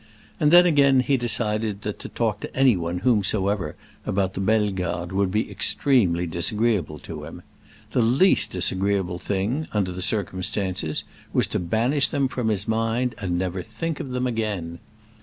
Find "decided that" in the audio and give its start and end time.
1.15-1.99